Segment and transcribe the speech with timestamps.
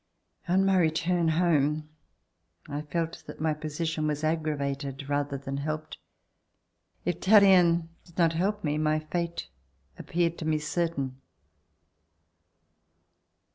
[0.47, 1.87] On my return home,
[2.67, 5.97] I felt that my position was C158] LIFE AT BORDEAUX aggravated ratlicr than helped.
[7.05, 9.49] If Tallien did not help me, my fate
[9.99, 11.21] appeared to me certain.